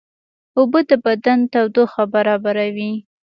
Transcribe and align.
اوبه 0.57 0.79
د 0.89 0.91
بدن 1.05 1.39
تودوخه 1.51 2.03
برابروي 2.13 2.93